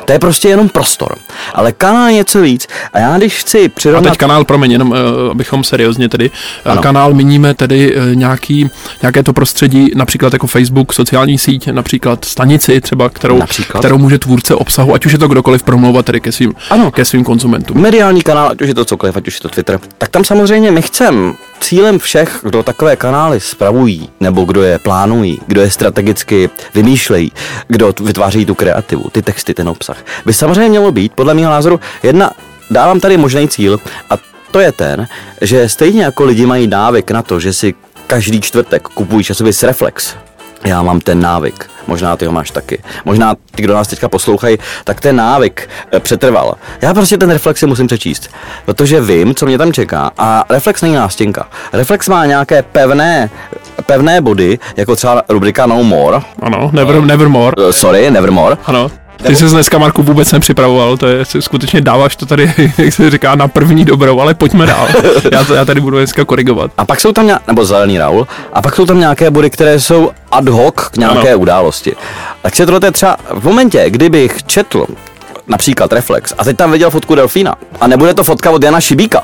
To 0.06 0.13
je 0.13 0.19
prostě 0.19 0.50
jenom 0.50 0.69
prostor. 0.69 1.16
Ale 1.54 1.72
kanál 1.72 2.07
je 2.07 2.13
něco 2.13 2.42
víc. 2.42 2.68
A 2.94 3.00
já 3.00 3.18
když 3.18 3.38
chci 3.39 3.66
A 3.66 3.69
přirovnat... 3.75 4.12
teď 4.12 4.18
kanál, 4.19 4.44
promiň, 4.45 4.72
jenom 4.72 4.89
uh, 4.92 4.98
abychom 5.31 5.63
seriózně 5.63 6.10
tedy, 6.10 6.31
Ano. 6.66 6.72
ano. 6.72 6.81
kanál 6.81 7.13
míníme 7.13 7.54
tedy 7.54 7.95
uh, 7.95 8.04
nějaký, 8.16 8.69
nějaké 9.01 9.24
to 9.24 9.34
prostředí, 9.34 9.92
například 9.95 10.34
jako 10.34 10.48
Facebook, 10.48 10.94
sociální 10.94 11.38
síť, 11.38 11.68
například 11.68 12.25
stanici 12.25 12.81
třeba, 12.81 13.10
kterou, 13.10 13.38
Například? 13.38 13.80
kterou 13.80 13.98
může 13.98 14.19
tvůrce 14.19 14.56
obsahu, 14.56 14.94
ať 14.94 15.06
už 15.06 15.12
je 15.12 15.18
to 15.19 15.28
kdokoliv 15.28 15.63
promlouvat 15.63 16.06
tedy 16.06 16.22
ke 16.22 16.31
svým, 16.31 16.54
Ano. 16.69 16.92
ke 16.92 17.06
svým 17.06 17.24
konzumentům. 17.24 17.81
mediální 17.81 18.22
kanál, 18.22 18.50
ať 18.50 18.62
už 18.62 18.68
je 18.68 18.74
to 18.75 18.86
cokoliv, 18.86 19.18
ať 19.18 19.28
už 19.28 19.33
je 19.36 19.42
to 19.42 19.50
Twitter, 19.50 19.80
tak 19.98 20.10
tam 20.10 20.24
samozřejmě 20.24 20.72
my 20.72 20.81
chcem 20.81 21.33
cílem 21.59 22.00
všech, 22.00 22.39
kdo 22.44 22.63
takové 22.63 22.95
kanály 22.95 23.39
spravují, 23.39 24.09
nebo 24.19 24.44
kdo 24.44 24.63
je 24.63 24.80
plánují, 24.80 25.42
kdo 25.48 25.62
je 25.62 25.71
strategicky 25.71 26.50
vymýšlejí, 26.74 27.31
kdo 27.68 27.94
vytváří 28.01 28.45
tu 28.45 28.56
kreativu, 28.56 29.09
ty 29.12 29.21
texty, 29.21 29.54
ten 29.54 29.69
obsah, 29.69 29.98
by 30.25 30.33
samozřejmě 30.33 30.69
mělo 30.69 30.92
být, 30.92 31.13
podle 31.13 31.33
mého 31.33 31.51
názoru, 31.51 31.80
jedna, 32.04 32.31
dávám 32.71 33.00
tady 33.00 33.18
možný 33.18 33.48
cíl 33.48 33.80
a 34.09 34.18
to 34.51 34.59
je 34.59 34.71
ten, 34.71 35.07
že 35.42 35.69
stejně 35.69 36.04
jako 36.04 36.24
lidi 36.24 36.45
mají 36.45 36.68
návyk 36.68 37.12
na 37.12 37.21
to, 37.21 37.39
že 37.39 37.54
si 37.54 37.75
každý 38.07 38.42
čtvrtek 38.42 38.88
kupují 38.88 39.24
časopis 39.24 39.63
Reflex, 39.63 40.15
já 40.65 40.81
mám 40.83 41.00
ten 41.00 41.19
návyk, 41.19 41.69
možná 41.88 42.18
ty 42.18 42.25
ho 42.25 42.31
máš 42.31 42.51
taky. 42.51 42.84
Možná 43.06 43.36
ty, 43.56 43.62
kdo 43.62 43.74
nás 43.74 43.88
teďka 43.88 44.10
poslouchají, 44.10 44.57
tak 44.84 45.01
ten 45.01 45.16
návyk 45.16 45.69
eh, 45.94 46.00
přetrval. 46.00 46.56
Já 46.81 46.94
prostě 46.94 47.18
ten 47.18 47.30
reflex 47.31 47.60
si 47.60 47.66
musím 47.68 47.88
přečíst, 47.88 48.30
protože 48.66 49.01
vím, 49.01 49.36
co 49.36 49.45
mě 49.45 49.57
tam 49.57 49.74
čeká. 49.74 50.12
A 50.18 50.44
reflex 50.50 50.81
není 50.81 50.95
nástěnka. 50.95 51.48
Reflex 51.74 52.07
má 52.10 52.25
nějaké 52.25 52.62
pevné, 52.63 53.30
pevné 53.86 54.22
body, 54.22 54.60
jako 54.78 54.95
třeba 54.95 55.24
rubrika 55.30 55.66
No 55.66 55.84
More, 55.84 56.19
Ano, 56.42 56.69
never, 56.74 57.01
nevermore. 57.01 57.54
eh, 57.69 57.74
sorry, 57.74 58.12
Nevermore, 58.12 58.57
Ano. 58.66 58.92
Ty 59.24 59.36
jsi 59.36 59.46
dneska, 59.46 59.78
Marku, 59.78 60.04
vůbec 60.04 60.31
nepřipravoval, 60.31 60.98
to 60.98 61.08
je, 61.08 61.25
skutečně 61.40 61.81
dáváš 61.81 62.16
to 62.16 62.25
tady, 62.25 62.54
jak 62.78 62.94
se 62.94 63.10
říká, 63.10 63.36
na 63.36 63.48
první 63.48 63.86
dobrou, 63.86 64.19
ale 64.19 64.34
pojďme 64.34 64.66
dál. 64.66 64.88
Já, 65.31 65.44
to, 65.44 65.54
já 65.54 65.66
tady 65.66 65.81
budu 65.81 65.98
dneska 65.98 66.25
korigovat. 66.25 66.72
A 66.78 66.86
pak 66.86 67.02
jsou 67.02 67.12
tam 67.12 67.25
nějaké, 67.25 67.44
nebo 67.48 67.66
zelený 67.66 67.98
Raul, 67.98 68.28
a 68.54 68.62
pak 68.62 68.75
jsou 68.75 68.86
tam 68.86 69.00
nějaké 69.00 69.31
body, 69.31 69.50
které 69.50 69.80
jsou 69.80 70.12
ad 70.31 70.50
hoc 70.50 70.75
k 70.92 70.98
nějaké 70.98 71.30
Ano. 71.30 71.40
události. 71.40 71.96
Takže 72.42 72.66
tohle 72.66 72.80
je 72.84 72.92
třeba 72.92 73.18
v 73.34 73.44
momentě, 73.44 73.86
kdybych 73.90 74.44
četl 74.44 74.86
například 75.48 75.94
Reflex 75.94 76.34
a 76.38 76.44
teď 76.44 76.58
tam 76.58 76.72
viděl 76.72 76.90
fotku 76.90 77.16
delfína 77.16 77.56
a 77.81 77.88
nebude 77.88 78.14
to 78.14 78.24
fotka 78.24 78.52
od 78.52 78.64
Jana 78.64 78.81
Šibíka, 78.81 79.24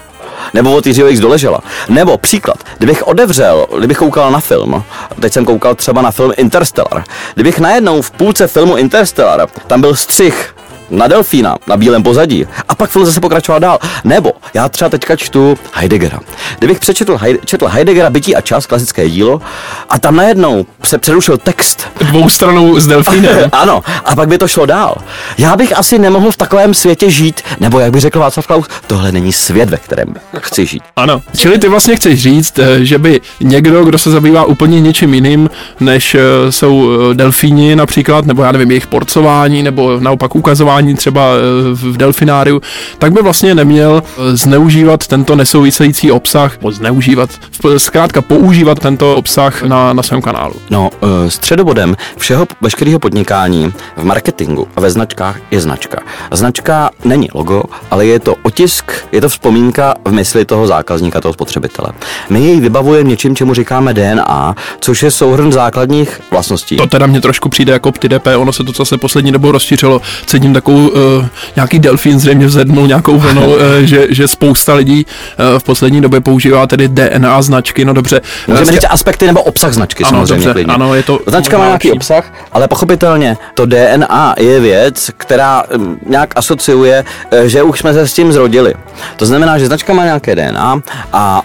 nebo 0.54 0.76
od 0.76 0.88
Jiřího 0.88 1.10
X 1.10 1.20
doležela. 1.20 1.60
Nebo 1.90 2.18
příklad, 2.18 2.58
kdybych 2.78 3.08
odevřel, 3.08 3.68
kdybych 3.78 3.98
koukal 3.98 4.32
na 4.32 4.40
film, 4.40 4.84
teď 5.20 5.34
jsem 5.34 5.46
koukal 5.46 5.76
třeba 5.76 6.02
na 6.02 6.12
film 6.12 6.32
Interstellar, 6.38 7.04
kdybych 7.34 7.60
najednou 7.60 8.02
v 8.02 8.12
půlce 8.12 8.48
filmu 8.48 8.78
Interstellar, 8.78 9.48
tam 9.68 9.82
byl 9.82 9.96
střih 9.96 10.53
na 10.94 11.08
delfína 11.08 11.56
na 11.68 11.78
bílém 11.78 12.04
pozadí 12.04 12.46
a 12.70 12.76
pak 12.76 12.90
film 12.90 13.06
zase 13.06 13.20
pokračoval 13.20 13.60
dál. 13.60 13.80
Nebo 14.04 14.32
já 14.54 14.70
třeba 14.70 14.90
teďka 14.90 15.16
čtu 15.16 15.58
Heideggera. 15.74 16.20
Kdybych 16.60 16.80
přečetl 16.80 17.16
Heide- 17.16 17.40
četl 17.46 17.68
Heideggera 17.68 18.10
Bytí 18.10 18.36
a 18.36 18.42
čas, 18.42 18.66
klasické 18.66 19.10
dílo, 19.10 19.42
a 19.90 20.00
tam 20.00 20.16
najednou 20.16 20.66
se 20.84 20.98
přerušil 20.98 21.38
text 21.38 21.88
Dvou 22.00 22.30
stranou 22.30 22.80
s 22.80 22.88
delfínem. 22.88 23.40
ano, 23.52 23.82
a 24.06 24.16
pak 24.16 24.30
by 24.30 24.38
to 24.38 24.48
šlo 24.48 24.66
dál. 24.66 24.96
Já 25.38 25.56
bych 25.56 25.78
asi 25.78 26.00
nemohl 26.00 26.32
v 26.32 26.38
takovém 26.38 26.74
světě 26.74 27.10
žít, 27.10 27.42
nebo 27.60 27.80
jak 27.80 27.92
by 27.92 28.00
řekl 28.00 28.20
Václav 28.20 28.48
Klaus, 28.48 28.66
tohle 28.88 29.12
není 29.12 29.34
svět, 29.34 29.70
ve 29.70 29.78
kterém 29.78 30.14
chci 30.40 30.66
žít. 30.66 30.84
Ano. 30.96 31.22
Čili 31.38 31.58
ty 31.60 31.68
vlastně 31.68 31.96
chceš 31.96 32.22
říct, 32.22 32.60
eh, 32.60 32.86
že 32.86 32.98
by 32.98 33.22
někdo, 33.40 33.86
kdo 33.86 33.98
se 33.98 34.12
zabývá 34.12 34.44
úplně 34.46 34.82
něčím 34.82 35.14
jiným, 35.14 35.50
než 35.80 36.16
eh, 36.16 36.52
jsou 36.52 36.90
eh, 37.12 37.14
delfíni 37.14 37.76
například, 37.76 38.26
nebo 38.26 38.44
já 38.44 38.52
nevím, 38.52 38.72
jejich 38.72 38.88
porcování, 38.88 39.64
nebo 39.64 40.00
naopak 40.00 40.36
ukazování 40.36 40.83
třeba 40.96 41.22
eh, 41.22 41.40
v 41.74 41.98
delfináriu, 41.98 42.62
tak 42.98 43.14
by 43.14 43.22
vlastně 43.22 43.56
neměl 43.56 44.04
eh, 44.06 44.38
zneužívat 44.38 45.08
tento 45.08 45.36
nesouvisející 45.36 46.12
obsah, 46.12 46.58
nebo 46.58 46.72
zneužívat, 46.72 47.30
zkrátka 47.78 48.22
používat 48.22 48.80
tento 48.80 49.16
obsah 49.16 49.64
na, 49.64 49.94
na 49.94 50.04
svém 50.04 50.22
kanálu. 50.22 50.54
No, 50.70 50.90
eh, 50.94 51.30
středobodem 51.30 51.96
všeho 52.18 52.48
veškerého 52.62 53.00
podnikání 53.00 53.74
v 53.98 54.04
marketingu 54.04 54.68
a 54.76 54.82
ve 54.82 54.92
značkách 54.92 55.38
je 55.52 55.62
značka. 55.62 56.02
Značka 56.32 56.90
není 57.06 57.30
logo, 57.34 57.64
ale 57.92 58.06
je 58.06 58.20
to 58.20 58.36
otisk, 58.44 58.92
je 59.12 59.22
to 59.22 59.30
vzpomínka 59.30 59.96
v 60.06 60.12
mysli 60.12 60.46
toho 60.46 60.68
zákazníka, 60.68 61.22
toho 61.22 61.34
spotřebitele. 61.34 61.90
My 62.30 62.42
jej 62.42 62.60
vybavujeme 62.60 63.10
něčím, 63.10 63.36
čemu 63.36 63.54
říkáme 63.54 63.94
DNA, 63.94 64.56
což 64.80 65.04
je 65.04 65.12
souhrn 65.12 65.52
základních 65.52 66.22
vlastností. 66.32 66.78
To 66.78 66.88
teda 66.88 67.06
mě 67.06 67.22
trošku 67.22 67.50
přijde 67.50 67.74
jako 67.74 67.92
PTDP, 67.92 68.28
ono 68.38 68.54
se 68.54 68.64
to, 68.64 68.74
co 68.74 68.86
se 68.86 68.98
poslední 68.98 69.32
dobou 69.32 69.52
rozšířilo, 69.52 70.02
cítím 70.26 70.54
takovou 70.54 70.73
nějakou, 70.74 71.00
uh, 71.18 71.26
nějaký 71.56 71.80
delfín 71.80 72.20
zřejmě 72.20 72.46
vzednul 72.46 72.88
nějakou 72.88 73.20
vlnou, 73.20 73.48
uh, 73.48 73.62
že, 73.82 74.08
že 74.10 74.28
spousta 74.28 74.74
lidí 74.74 75.06
uh, 75.06 75.60
v 75.60 75.64
poslední 75.64 76.02
době 76.02 76.22
používá 76.22 76.68
tedy 76.68 76.88
DNA 76.88 77.42
značky, 77.42 77.86
no 77.86 77.94
dobře. 77.94 78.22
Můžeme 78.48 78.72
říct 78.72 78.86
aspekty 78.90 79.26
nebo 79.26 79.44
obsah 79.44 79.74
značky 79.74 80.04
ano, 80.04 80.28
samozřejmě. 80.28 80.48
Dobře, 80.48 80.64
ano, 80.68 80.96
je 80.96 81.04
to 81.04 81.20
Značka 81.28 81.58
má 81.58 81.66
nějaký 81.66 81.92
obsah, 81.92 82.34
ale 82.52 82.68
pochopitelně 82.68 83.38
to 83.54 83.66
DNA 83.66 84.36
je 84.40 84.60
věc, 84.60 85.12
která 85.18 85.64
um, 85.76 86.00
nějak 86.06 86.34
asociuje, 86.36 87.04
že 87.44 87.64
už 87.64 87.80
jsme 87.80 87.94
se 87.94 88.08
s 88.08 88.14
tím 88.14 88.32
zrodili. 88.32 88.74
To 89.16 89.26
znamená, 89.26 89.58
že 89.58 89.66
značka 89.66 89.94
má 89.94 90.04
nějaké 90.04 90.36
DNA 90.36 90.82
a 91.14 91.42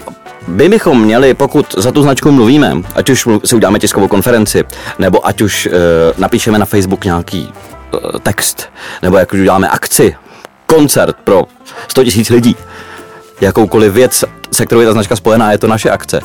my 0.49 0.69
bychom 0.69 1.03
měli, 1.03 1.35
pokud 1.35 1.75
za 1.79 1.93
tu 1.93 2.03
značku 2.03 2.33
mluvíme, 2.33 2.75
ať 2.95 3.11
už 3.11 3.29
si 3.45 3.57
uděláme 3.57 3.79
tiskovou 3.79 4.09
konferenci, 4.09 4.65
nebo 4.99 5.27
ať 5.27 5.41
už 5.41 5.67
e, 5.67 5.71
napíšeme 6.19 6.59
na 6.59 6.67
Facebook 6.67 7.05
nějaký 7.05 7.53
text, 8.23 8.69
nebo 9.03 9.17
jak 9.17 9.33
už 9.33 9.41
uděláme 9.41 9.69
akci, 9.69 10.17
koncert 10.67 11.17
pro 11.25 11.45
100 11.89 12.03
000 12.03 12.13
lidí, 12.31 12.57
jakoukoliv 13.41 13.93
věc, 13.93 14.25
se 14.53 14.67
kterou 14.67 14.81
je 14.81 14.87
ta 14.87 14.93
značka 14.93 15.17
spojená, 15.17 15.53
je 15.53 15.59
to 15.59 15.67
naše 15.67 15.91
akce, 15.91 16.21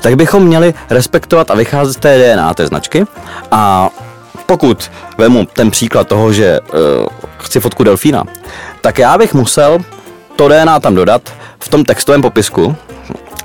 tak 0.00 0.16
bychom 0.16 0.42
měli 0.42 0.74
respektovat 0.90 1.50
a 1.50 1.54
vycházet 1.54 1.92
z 1.92 1.96
té 1.96 2.18
DNA 2.18 2.54
té 2.54 2.66
značky. 2.66 3.04
A 3.50 3.90
pokud 4.46 4.90
vemu 5.18 5.46
ten 5.52 5.70
příklad 5.70 6.08
toho, 6.08 6.32
že 6.32 6.60
uh, 6.60 7.06
chci 7.38 7.60
fotku 7.60 7.84
delfína, 7.84 8.24
tak 8.80 8.98
já 8.98 9.18
bych 9.18 9.34
musel 9.34 9.78
to 10.36 10.48
DNA 10.48 10.80
tam 10.80 10.94
dodat 10.94 11.32
v 11.58 11.68
tom 11.68 11.84
textovém 11.84 12.22
popisku, 12.22 12.76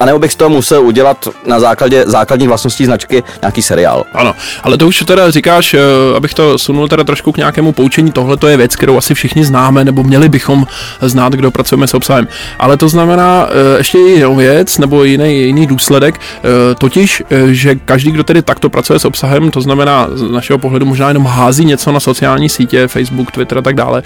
a 0.04 0.06
nebo 0.06 0.20
bych 0.20 0.32
z 0.32 0.36
toho 0.36 0.50
musel 0.50 0.86
udělat 0.86 1.28
na 1.46 1.60
základě 1.60 2.04
základních 2.08 2.50
vlastností 2.50 2.86
značky 2.86 3.24
nějaký 3.42 3.62
seriál. 3.62 4.04
Ano, 4.14 4.36
ale 4.64 4.78
to 4.78 4.88
už 4.88 5.04
teda 5.08 5.32
říkáš, 5.32 5.74
eh, 5.74 5.80
abych 6.16 6.34
to 6.34 6.58
sunul 6.58 6.88
teda 6.88 7.04
trošku 7.04 7.32
k 7.32 7.38
nějakému 7.38 7.72
poučení, 7.72 8.12
tohle 8.12 8.38
to 8.38 8.48
je 8.48 8.58
věc, 8.58 8.76
kterou 8.76 8.98
asi 8.98 9.14
všichni 9.14 9.46
známe, 9.46 9.86
nebo 9.86 10.04
měli 10.04 10.30
bychom 10.30 10.68
znát, 11.02 11.34
kdo 11.34 11.52
pracujeme 11.52 11.88
s 11.88 11.94
obsahem. 11.94 12.28
Ale 12.60 12.78
to 12.78 12.90
znamená 12.90 13.48
eh, 13.48 13.78
ještě 13.78 13.98
jinou 13.98 14.36
věc, 14.36 14.78
nebo 14.78 15.04
jiný, 15.04 15.44
jiný 15.44 15.68
důsledek, 15.68 16.20
eh, 16.20 16.76
totiž, 16.76 17.24
že 17.52 17.76
každý, 17.76 18.12
kdo 18.12 18.24
tedy 18.24 18.42
takto 18.42 18.70
pracuje 18.70 19.00
s 19.00 19.06
obsahem, 19.06 19.52
to 19.52 19.62
znamená 19.62 20.08
z 20.14 20.22
našeho 20.22 20.60
pohledu 20.60 20.86
možná 20.86 21.08
jenom 21.08 21.26
hází 21.26 21.66
něco 21.66 21.92
na 21.92 22.00
sociální 22.00 22.50
sítě, 22.50 22.88
Facebook, 22.88 23.32
Twitter 23.32 23.58
a 23.58 23.62
tak 23.62 23.76
dále, 23.76 24.04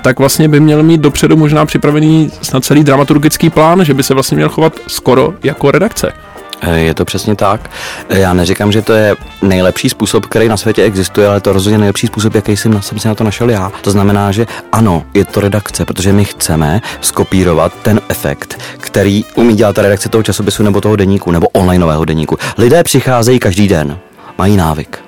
tak 0.00 0.18
vlastně 0.18 0.48
by 0.48 0.60
měl 0.60 0.82
mít 0.82 1.00
dopředu 1.00 1.36
možná 1.36 1.66
připravený 1.66 2.30
snad 2.42 2.64
celý 2.64 2.84
dramaturgický 2.84 3.50
plán, 3.50 3.84
že 3.84 3.94
by 3.94 4.02
se 4.02 4.14
vlastně 4.14 4.36
měl 4.36 4.48
chovat 4.48 4.72
skoro 4.86 5.21
skoro 5.22 5.38
jako 5.42 5.70
redakce. 5.70 6.12
Eh, 6.60 6.78
je 6.78 6.94
to 6.94 7.04
přesně 7.04 7.34
tak. 7.34 7.70
Eh, 8.08 8.18
já 8.18 8.34
neříkám, 8.34 8.72
že 8.72 8.82
to 8.82 8.92
je 8.92 9.16
nejlepší 9.42 9.88
způsob, 9.88 10.26
který 10.26 10.48
na 10.48 10.56
světě 10.56 10.82
existuje, 10.82 11.28
ale 11.28 11.40
to 11.40 11.52
rozhodně 11.52 11.78
nejlepší 11.78 12.06
způsob, 12.06 12.34
jaký 12.34 12.56
jsem, 12.56 12.82
jsem 12.82 12.98
si 12.98 13.08
na 13.08 13.14
to 13.14 13.24
našel 13.24 13.50
já. 13.50 13.72
To 13.80 13.90
znamená, 13.90 14.32
že 14.32 14.46
ano, 14.72 15.04
je 15.14 15.24
to 15.24 15.40
redakce, 15.40 15.84
protože 15.84 16.12
my 16.12 16.24
chceme 16.24 16.80
skopírovat 17.00 17.72
ten 17.82 18.00
efekt, 18.08 18.58
který 18.78 19.24
umí 19.34 19.54
dělat 19.54 19.76
ta 19.76 19.82
redakce 19.82 20.08
toho 20.08 20.22
časopisu 20.22 20.62
nebo 20.62 20.80
toho 20.80 20.96
deníku 20.96 21.30
nebo 21.30 21.48
onlineového 21.48 22.04
deníku. 22.04 22.38
Lidé 22.58 22.84
přicházejí 22.84 23.38
každý 23.38 23.68
den, 23.68 23.98
mají 24.38 24.56
návyk, 24.56 24.98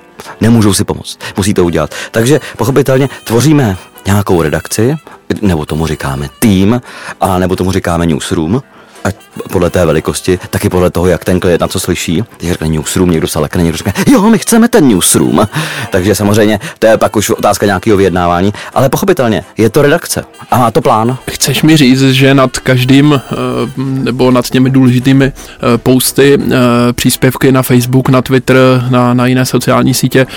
nemůžou 0.41 0.73
si 0.73 0.83
pomoct, 0.83 1.19
musí 1.37 1.53
to 1.53 1.65
udělat. 1.65 1.95
Takže 2.11 2.39
pochopitelně 2.57 3.09
tvoříme 3.23 3.77
nějakou 4.05 4.41
redakci, 4.41 4.95
nebo 5.41 5.65
tomu 5.65 5.87
říkáme 5.87 6.29
tým, 6.39 6.81
a 7.21 7.39
nebo 7.39 7.55
tomu 7.55 7.71
říkáme 7.71 8.05
newsroom, 8.05 8.61
a 9.05 9.09
podle 9.51 9.69
té 9.69 9.85
velikosti, 9.85 10.39
taky 10.49 10.69
podle 10.69 10.89
toho, 10.89 11.07
jak 11.07 11.25
ten 11.25 11.39
klient 11.39 11.61
na 11.61 11.67
co 11.67 11.79
slyší. 11.79 12.23
Když 12.37 12.51
řekne 12.51 12.67
newsroom, 12.67 13.11
někdo 13.11 13.27
se 13.27 13.39
lekne, 13.39 13.63
někdo 13.63 13.77
řekne, 13.77 13.93
jo, 14.07 14.29
my 14.29 14.37
chceme 14.39 14.67
ten 14.67 14.87
newsroom. 14.87 15.47
Takže 15.91 16.15
samozřejmě 16.15 16.59
to 16.79 16.87
je 16.87 16.97
pak 16.97 17.15
už 17.15 17.29
otázka 17.29 17.65
nějakého 17.65 17.97
vyjednávání, 17.97 18.53
ale 18.73 18.89
pochopitelně 18.89 19.43
je 19.57 19.69
to 19.69 19.81
redakce 19.81 20.23
a 20.51 20.57
má 20.57 20.71
to 20.71 20.81
plán. 20.81 21.17
Chceš 21.31 21.63
mi 21.63 21.77
říct, 21.77 22.01
že 22.01 22.33
nad 22.33 22.59
každým 22.59 23.13
eh, 23.13 23.35
nebo 23.77 24.31
nad 24.31 24.49
těmi 24.49 24.69
důležitými 24.69 25.25
eh, 25.25 25.77
posty, 25.77 26.37
eh, 26.39 26.57
příspěvky 26.93 27.51
na 27.51 27.63
Facebook, 27.63 28.09
na 28.09 28.21
Twitter, 28.21 28.57
na, 28.89 29.13
na 29.13 29.27
jiné 29.27 29.45
sociální 29.45 29.93
sítě 29.93 30.27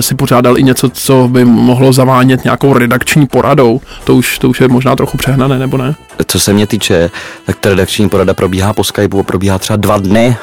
si 0.00 0.14
pořádal 0.14 0.58
i 0.58 0.62
něco, 0.62 0.90
co 0.90 1.28
by 1.28 1.44
mohlo 1.44 1.92
zavánět 1.92 2.44
nějakou 2.44 2.72
redakční 2.72 3.26
poradou. 3.26 3.80
To 4.04 4.14
už, 4.14 4.38
to 4.38 4.48
už 4.48 4.60
je 4.60 4.68
možná 4.68 4.96
trochu 4.96 5.18
přehnané, 5.18 5.58
nebo 5.58 5.76
ne? 5.76 5.94
Co 6.26 6.40
se 6.40 6.52
mě 6.52 6.66
týče, 6.66 7.10
tak 7.46 7.56
ta 7.60 7.68
redakční 7.68 8.08
porada 8.08 8.17
probíhá 8.34 8.72
po 8.72 8.84
Skypeu, 8.84 9.22
probíhá 9.22 9.58
třeba 9.58 9.76
dva 9.76 9.98
dny, 9.98 10.36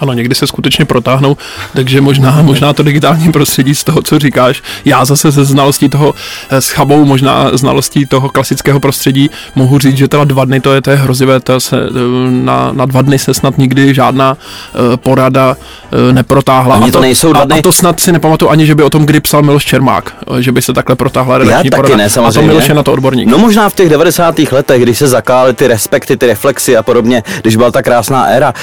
ano, 0.00 0.12
někdy 0.12 0.34
se 0.34 0.46
skutečně 0.46 0.84
protáhnou, 0.84 1.36
takže 1.74 2.00
možná, 2.00 2.42
možná 2.42 2.72
to 2.72 2.82
digitální 2.82 3.32
prostředí 3.32 3.74
z 3.74 3.84
toho, 3.84 4.02
co 4.02 4.18
říkáš. 4.18 4.62
Já 4.84 5.04
zase 5.04 5.32
se 5.32 5.44
znalostí 5.44 5.88
toho 5.88 6.14
eh, 6.50 6.60
s 6.60 6.68
chabou, 6.68 7.04
možná 7.04 7.50
znalostí 7.52 8.06
toho 8.06 8.28
klasického 8.28 8.80
prostředí, 8.80 9.30
mohu 9.54 9.78
říct, 9.78 9.96
že 9.96 10.08
teda 10.08 10.24
dva 10.24 10.44
dny 10.44 10.60
to 10.60 10.74
je, 10.74 10.82
to 10.82 10.90
je 10.90 10.96
hrozivé, 10.96 11.40
to 11.40 11.60
se, 11.60 11.76
eh, 11.76 11.90
na, 12.30 12.72
na 12.72 12.86
dva 12.86 13.02
dny 13.02 13.18
se 13.18 13.34
snad 13.34 13.58
nikdy 13.58 13.94
žádná 13.94 14.32
uh, 14.32 14.96
porada 14.96 15.56
uh, 15.56 16.14
neprotáhla. 16.14 16.74
Ani 16.74 16.84
a 16.84 16.86
to, 16.86 16.92
to 16.92 17.00
nejsou 17.00 17.32
dva 17.32 17.44
dny. 17.44 17.54
A, 17.54 17.58
a 17.58 17.62
to 17.62 17.72
snad 17.72 18.00
si 18.00 18.12
nepamatuju 18.12 18.50
ani, 18.50 18.66
že 18.66 18.74
by 18.74 18.82
o 18.82 18.90
tom 18.90 19.06
kdy 19.06 19.20
psal 19.20 19.42
Miloš 19.42 19.64
Čermák, 19.64 20.14
že 20.40 20.52
by 20.52 20.62
se 20.62 20.72
takhle 20.72 20.96
protáhla 20.96 21.38
redakční 21.38 21.70
Já 21.72 21.76
porada. 21.76 21.96
Ne, 21.96 22.10
samozřejmě. 22.10 22.40
A 22.40 22.42
to 22.42 22.46
Miloš 22.46 22.68
je 22.68 22.74
na 22.74 22.82
to 22.82 22.92
odborník. 22.92 23.28
No 23.28 23.38
možná 23.38 23.68
v 23.68 23.74
těch 23.74 23.88
90. 23.88 24.38
letech, 24.52 24.82
když 24.82 24.98
se 24.98 25.08
zakály 25.08 25.54
ty 25.54 25.66
respekty, 25.66 26.16
ty 26.16 26.26
reflexy 26.26 26.76
a 26.76 26.82
podobně, 26.82 27.22
když 27.42 27.56
byla 27.56 27.70
ta 27.70 27.82
krásná 27.82 28.24
éra, 28.24 28.54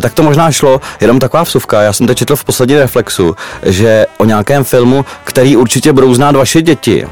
tak 0.00 0.14
to 0.14 0.22
možná 0.22 0.52
šlo, 0.52 0.75
Jenom 1.00 1.18
taková 1.18 1.42
vsuvka, 1.42 1.82
já 1.82 1.92
jsem 1.92 2.06
to 2.06 2.14
četl 2.14 2.36
v 2.36 2.44
poslední 2.44 2.76
reflexu, 2.76 3.36
že 3.62 4.06
o 4.18 4.24
nějakém 4.24 4.64
filmu, 4.64 5.04
který 5.24 5.56
určitě 5.56 5.92
budou 5.92 6.14
znát 6.14 6.36
vaše 6.36 6.62
děti, 6.62 7.06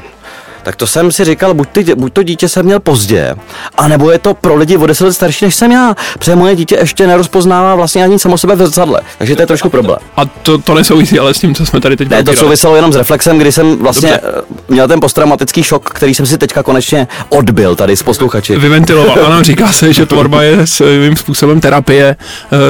tak 0.65 0.75
to 0.75 0.87
jsem 0.87 1.11
si 1.11 1.25
říkal, 1.25 1.53
buď, 1.53 1.67
ty, 1.71 1.95
buď 1.95 2.13
to 2.13 2.23
dítě 2.23 2.49
jsem 2.49 2.65
měl 2.65 2.79
pozdě, 2.79 3.35
anebo 3.77 4.11
je 4.11 4.19
to 4.19 4.33
pro 4.33 4.55
lidi 4.55 4.77
o 4.77 4.87
10 4.87 5.03
let 5.03 5.13
starší 5.13 5.45
než 5.45 5.55
jsem 5.55 5.71
já, 5.71 5.95
protože 6.19 6.35
moje 6.35 6.55
dítě 6.55 6.77
ještě 6.79 7.07
nerozpoznává 7.07 7.75
vlastně 7.75 8.03
ani 8.03 8.19
samo 8.19 8.37
sebe 8.37 8.55
v 8.55 8.57
zrcadle, 8.57 9.01
takže 9.17 9.35
to 9.35 9.41
je 9.41 9.47
trošku 9.47 9.69
problém. 9.69 9.97
A 10.17 10.25
to, 10.25 10.57
to 10.57 10.73
nesouvisí 10.73 11.19
ale 11.19 11.33
s 11.33 11.39
tím, 11.39 11.55
co 11.55 11.65
jsme 11.65 11.81
tady 11.81 11.97
teď 11.97 12.09
Ne, 12.09 12.23
to 12.23 12.33
souviselo 12.33 12.75
jenom 12.75 12.93
s 12.93 12.95
reflexem, 12.95 13.37
kdy 13.37 13.51
jsem 13.51 13.77
vlastně 13.77 14.09
Dobře. 14.09 14.31
Eh, 14.39 14.73
měl 14.73 14.87
ten 14.87 14.99
posttraumatický 14.99 15.63
šok, 15.63 15.89
který 15.89 16.15
jsem 16.15 16.25
si 16.25 16.37
teďka 16.37 16.63
konečně 16.63 17.07
odbil 17.29 17.75
tady 17.75 17.97
s 17.97 18.03
posluchači. 18.03 18.57
Vyventiloval. 18.57 19.15
Ano, 19.25 19.43
říká 19.43 19.71
se, 19.71 19.93
že 19.93 20.05
tvorba 20.05 20.43
je 20.43 20.67
svým 20.67 21.15
způsobem 21.15 21.61
terapie, 21.61 22.15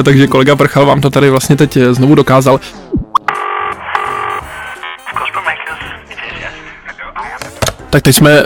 eh, 0.00 0.02
takže 0.02 0.26
kolega 0.26 0.56
Prchal 0.56 0.86
vám 0.86 1.00
to 1.00 1.10
tady 1.10 1.30
vlastně 1.30 1.56
teď 1.56 1.76
eh, 1.76 1.94
znovu 1.94 2.14
dokázal. 2.14 2.60
Tak 7.96 8.02
teď 8.02 8.16
jsme, 8.16 8.30
eh, 8.30 8.44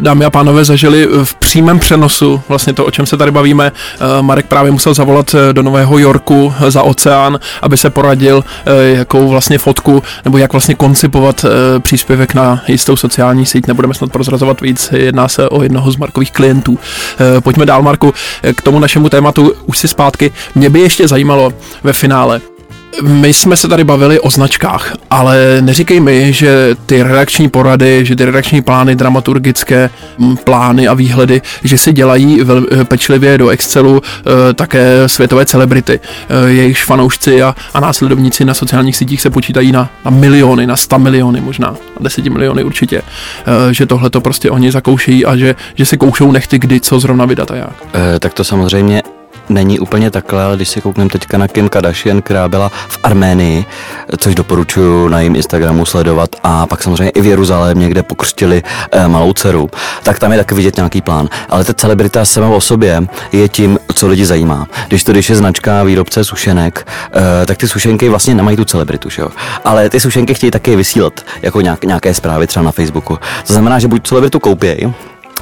dámy 0.00 0.24
a 0.24 0.30
pánové, 0.30 0.64
zažili 0.64 1.08
v 1.24 1.34
přímém 1.34 1.78
přenosu 1.78 2.42
vlastně 2.48 2.72
to, 2.72 2.84
o 2.84 2.90
čem 2.90 3.06
se 3.06 3.16
tady 3.16 3.30
bavíme. 3.30 3.72
Eh, 3.72 4.22
Marek 4.22 4.46
právě 4.46 4.72
musel 4.72 4.94
zavolat 4.94 5.34
eh, 5.34 5.52
do 5.52 5.62
Nového 5.62 5.98
Yorku 5.98 6.54
za 6.68 6.82
oceán, 6.82 7.38
aby 7.62 7.76
se 7.76 7.90
poradil, 7.90 8.44
jakou 8.82 9.28
vlastně 9.28 9.58
fotku 9.58 10.02
nebo 10.24 10.38
jak 10.38 10.52
vlastně 10.52 10.74
koncipovat 10.74 11.44
příspěvek 11.78 12.34
na 12.34 12.62
jistou 12.68 12.96
sociální 12.96 13.46
síť. 13.46 13.66
Nebudeme 13.66 13.94
snad 13.94 14.12
prozrazovat 14.12 14.60
víc, 14.60 14.90
jedná 14.92 15.28
se 15.28 15.48
o 15.48 15.62
jednoho 15.62 15.90
z 15.90 15.96
Markových 15.96 16.32
klientů. 16.32 16.78
Pojďme 17.40 17.66
dál, 17.66 17.82
Marku, 17.82 18.14
k 18.56 18.62
tomu 18.62 18.78
našemu 18.78 19.08
tématu 19.08 19.52
už 19.66 19.78
si 19.78 19.88
zpátky. 19.88 20.32
Mě 20.54 20.70
by 20.70 20.80
ještě 20.80 21.08
zajímalo 21.08 21.52
ve 21.82 21.92
finále, 21.92 22.40
my 23.02 23.32
jsme 23.32 23.56
se 23.56 23.68
tady 23.68 23.84
bavili 23.84 24.20
o 24.20 24.30
značkách, 24.30 24.96
ale 25.10 25.58
neříkej 25.60 26.00
mi, 26.00 26.32
že 26.32 26.76
ty 26.86 27.02
redakční 27.02 27.48
porady, 27.48 28.04
že 28.04 28.16
ty 28.16 28.24
redakční 28.24 28.62
plány, 28.62 28.96
dramaturgické 28.96 29.90
plány 30.44 30.88
a 30.88 30.94
výhledy, 30.94 31.42
že 31.64 31.78
se 31.78 31.92
dělají 31.92 32.44
vel, 32.44 32.66
eh, 32.80 32.84
pečlivě 32.84 33.38
do 33.38 33.48
Excelu 33.48 34.02
e, 34.02 34.54
také 34.54 35.08
světové 35.08 35.46
celebrity. 35.46 36.00
E, 36.28 36.50
jejichž 36.50 36.84
fanoušci 36.84 37.42
a, 37.42 37.54
a 37.74 37.80
následovníci 37.80 38.44
na 38.44 38.54
sociálních 38.54 38.96
sítích 38.96 39.20
se 39.20 39.30
počítají 39.30 39.72
na, 39.72 39.90
na 40.04 40.10
miliony, 40.10 40.66
na 40.66 40.76
100 40.76 40.98
miliony 40.98 41.40
možná, 41.40 41.66
na 41.70 41.76
10 42.00 42.26
miliony 42.26 42.64
určitě. 42.64 43.02
Že 43.70 43.86
tohle 43.86 44.10
to 44.10 44.20
prostě 44.20 44.50
oni 44.50 44.72
zakoušejí 44.72 45.26
a 45.26 45.36
že, 45.36 45.54
že 45.74 45.86
si 45.86 45.96
koušou 45.96 46.32
nechty 46.32 46.58
kdy, 46.58 46.80
co 46.80 47.00
zrovna 47.00 47.26
vydat 47.26 47.50
a 47.50 47.56
jak. 47.56 47.72
E, 47.94 48.18
tak 48.18 48.34
to 48.34 48.44
samozřejmě 48.44 49.02
není 49.52 49.78
úplně 49.78 50.10
takhle, 50.10 50.44
ale 50.44 50.56
když 50.56 50.68
si 50.68 50.80
koukneme 50.80 51.10
teďka 51.10 51.38
na 51.38 51.48
Kim 51.48 51.68
Kardashian, 51.68 52.22
která 52.22 52.48
byla 52.48 52.68
v 52.68 52.98
Arménii, 53.02 53.64
což 54.18 54.34
doporučuji 54.34 55.08
na 55.08 55.18
jejím 55.18 55.36
Instagramu 55.36 55.84
sledovat 55.84 56.30
a 56.42 56.66
pak 56.66 56.82
samozřejmě 56.82 57.10
i 57.10 57.20
v 57.20 57.26
Jeruzalémě, 57.26 57.88
kde 57.88 58.02
pokřtili 58.02 58.62
eh, 58.92 59.08
malou 59.08 59.32
dceru, 59.32 59.70
tak 60.02 60.18
tam 60.18 60.32
je 60.32 60.38
taky 60.38 60.54
vidět 60.54 60.76
nějaký 60.76 61.00
plán. 61.00 61.28
Ale 61.48 61.64
ta 61.64 61.74
celebrita 61.74 62.24
sama 62.24 62.48
o 62.48 62.60
sobě 62.60 63.02
je 63.32 63.48
tím, 63.48 63.78
co 63.94 64.08
lidi 64.08 64.26
zajímá. 64.26 64.66
Když 64.88 65.04
to, 65.04 65.12
když 65.12 65.30
je 65.30 65.36
značka 65.36 65.82
výrobce 65.82 66.24
sušenek, 66.24 66.86
eh, 67.42 67.46
tak 67.46 67.58
ty 67.58 67.68
sušenky 67.68 68.08
vlastně 68.08 68.34
nemají 68.34 68.56
tu 68.56 68.64
celebritu, 68.64 69.10
že 69.10 69.22
jo? 69.22 69.28
Ale 69.64 69.90
ty 69.90 70.00
sušenky 70.00 70.34
chtějí 70.34 70.50
taky 70.50 70.76
vysílat 70.76 71.20
jako 71.42 71.60
nějak, 71.60 71.84
nějaké 71.84 72.14
zprávy 72.14 72.46
třeba 72.46 72.64
na 72.64 72.72
Facebooku. 72.72 73.18
To 73.46 73.52
znamená, 73.52 73.78
že 73.78 73.88
buď 73.88 74.08
celebritu 74.08 74.40
koupějí, 74.40 74.94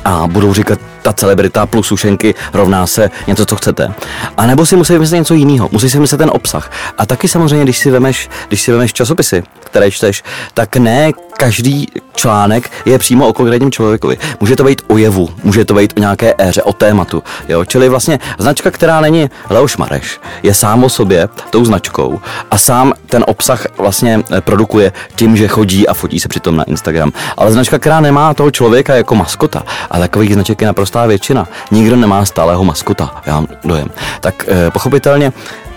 a 0.04 0.26
budou 0.26 0.54
říkat, 0.54 0.78
ta 1.02 1.12
celebrita 1.12 1.66
plus 1.66 1.86
sušenky 1.86 2.34
rovná 2.52 2.86
se 2.86 3.10
něco, 3.26 3.46
co 3.46 3.56
chcete. 3.56 3.94
A 4.36 4.46
nebo 4.46 4.66
si 4.66 4.76
musí 4.76 4.92
vymyslet 4.92 5.18
něco 5.18 5.34
jiného, 5.34 5.68
musí 5.72 5.90
si 5.90 5.96
vymyslet 5.96 6.18
ten 6.18 6.30
obsah. 6.32 6.70
A 6.98 7.06
taky 7.06 7.28
samozřejmě, 7.28 7.64
když 7.64 7.78
si 7.78 7.90
vemeš, 7.90 8.28
když 8.48 8.62
si 8.62 8.72
vemeš 8.72 8.92
časopisy, 8.92 9.42
které 9.64 9.90
čteš, 9.90 10.22
tak 10.54 10.76
ne 10.76 11.12
každý 11.40 11.86
článek 12.14 12.70
je 12.84 12.98
přímo 12.98 13.28
o 13.28 13.32
konkrétním 13.32 13.72
člověkovi. 13.72 14.18
Může 14.40 14.56
to 14.56 14.64
být 14.64 14.82
o 14.88 14.98
jevu, 14.98 15.28
může 15.44 15.64
to 15.64 15.74
být 15.74 15.92
o 15.96 16.00
nějaké 16.00 16.34
éře, 16.38 16.62
o 16.62 16.72
tématu. 16.72 17.22
Jo? 17.48 17.64
Čili 17.64 17.88
vlastně 17.88 18.18
značka, 18.38 18.70
která 18.70 19.00
není 19.00 19.30
Leoš 19.50 19.76
Mareš, 19.76 20.20
je 20.42 20.54
sám 20.54 20.84
o 20.84 20.88
sobě 20.88 21.28
tou 21.50 21.64
značkou 21.64 22.20
a 22.50 22.58
sám 22.58 22.92
ten 23.06 23.24
obsah 23.26 23.66
vlastně 23.78 24.20
eh, 24.30 24.40
produkuje 24.40 24.92
tím, 25.16 25.36
že 25.36 25.48
chodí 25.48 25.88
a 25.88 25.94
fotí 25.94 26.20
se 26.20 26.28
přitom 26.28 26.56
na 26.56 26.64
Instagram. 26.64 27.12
Ale 27.36 27.52
značka, 27.52 27.78
která 27.78 28.00
nemá 28.00 28.34
toho 28.34 28.50
člověka 28.50 28.94
jako 28.94 29.14
maskota, 29.14 29.62
a 29.90 29.98
takových 29.98 30.34
značek 30.34 30.60
je 30.60 30.66
naprostá 30.66 31.06
většina. 31.06 31.48
Nikdo 31.70 31.96
nemá 31.96 32.24
stálého 32.24 32.64
maskota, 32.64 33.22
já 33.26 33.34
mám 33.34 33.46
dojem. 33.64 33.88
Tak 34.20 34.44
eh, 34.48 34.70
pochopitelně 34.70 35.32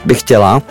bych 0.06 0.20
chtěla, 0.20 0.62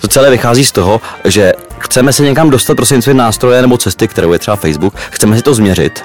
to 0.00 0.08
celé 0.08 0.30
vychází 0.30 0.64
z 0.64 0.72
toho, 0.72 1.00
že 1.24 1.52
chceme 1.78 2.12
se 2.12 2.22
někam 2.22 2.50
dostat 2.50 2.74
prostřednictvím 2.74 3.16
nástroje 3.16 3.62
nebo 3.62 3.78
cesty, 3.78 4.08
kterou 4.08 4.32
je 4.32 4.38
třeba 4.38 4.56
Facebook, 4.56 4.94
chceme 5.10 5.36
si 5.36 5.42
to 5.42 5.54
změřit, 5.54 6.04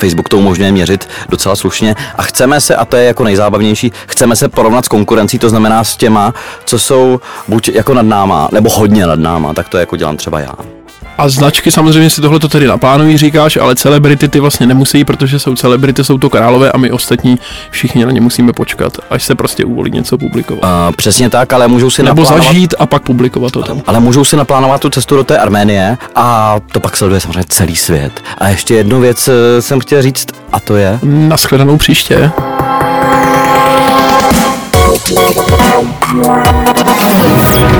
Facebook 0.00 0.28
to 0.28 0.38
umožňuje 0.38 0.72
měřit 0.72 1.08
docela 1.28 1.56
slušně 1.56 1.94
a 2.16 2.22
chceme 2.22 2.60
se, 2.60 2.76
a 2.76 2.84
to 2.84 2.96
je 2.96 3.04
jako 3.04 3.24
nejzábavnější, 3.24 3.92
chceme 4.06 4.36
se 4.36 4.48
porovnat 4.48 4.84
s 4.84 4.88
konkurencí, 4.88 5.38
to 5.38 5.48
znamená 5.48 5.84
s 5.84 5.96
těma, 5.96 6.34
co 6.64 6.78
jsou 6.78 7.20
buď 7.48 7.68
jako 7.68 7.94
nad 7.94 8.02
náma, 8.02 8.48
nebo 8.52 8.70
hodně 8.70 9.06
nad 9.06 9.18
náma, 9.18 9.54
tak 9.54 9.68
to 9.68 9.78
jako 9.78 9.96
dělám 9.96 10.16
třeba 10.16 10.40
já. 10.40 10.79
A 11.18 11.28
značky 11.28 11.72
samozřejmě 11.72 12.10
si 12.10 12.20
tohle 12.20 12.38
to 12.38 12.48
tedy 12.48 12.66
naplánují, 12.66 13.18
říkáš, 13.18 13.56
ale 13.56 13.74
celebrity 13.74 14.28
ty 14.28 14.40
vlastně 14.40 14.66
nemusí, 14.66 15.04
protože 15.04 15.38
jsou 15.38 15.54
celebrity, 15.54 16.04
jsou 16.04 16.18
to 16.18 16.30
králové 16.30 16.72
a 16.72 16.78
my 16.78 16.90
ostatní 16.90 17.38
všichni 17.70 18.04
na 18.04 18.12
ně 18.12 18.20
musíme 18.20 18.52
počkat, 18.52 18.92
až 19.10 19.24
se 19.24 19.34
prostě 19.34 19.64
uvolí 19.64 19.90
něco 19.90 20.18
publikovat. 20.18 20.64
Uh, 20.88 20.94
přesně 20.96 21.30
tak, 21.30 21.52
ale 21.52 21.68
můžou 21.68 21.90
si 21.90 22.02
Nebo 22.02 22.22
naplánovat... 22.22 22.46
zažít 22.46 22.74
a 22.78 22.86
pak 22.86 23.02
publikovat 23.02 23.52
to 23.52 23.62
tam. 23.62 23.82
Ale 23.86 24.00
můžou 24.00 24.24
si 24.24 24.36
naplánovat 24.36 24.80
tu 24.80 24.90
cestu 24.90 25.16
do 25.16 25.24
té 25.24 25.38
Arménie 25.38 25.98
a 26.14 26.56
to 26.72 26.80
pak 26.80 26.96
sleduje 26.96 27.20
samozřejmě 27.20 27.44
celý 27.48 27.76
svět. 27.76 28.12
A 28.38 28.48
ještě 28.48 28.74
jednu 28.74 29.00
věc 29.00 29.28
eh, 29.28 29.62
jsem 29.62 29.80
chtěl 29.80 30.02
říct 30.02 30.26
a 30.52 30.60
to 30.60 30.76
je... 30.76 30.98
Naschledanou 31.02 31.76
příště. 31.76 32.30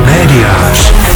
Médiář. 0.04 1.09